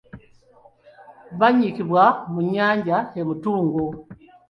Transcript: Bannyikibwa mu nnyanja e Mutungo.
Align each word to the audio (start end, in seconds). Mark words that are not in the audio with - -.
Bannyikibwa 1.39 2.03
mu 2.31 2.39
nnyanja 2.45 2.97
e 3.21 3.23
Mutungo. 3.27 3.83